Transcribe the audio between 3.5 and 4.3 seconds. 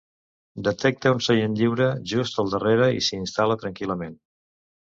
tranquil·lament.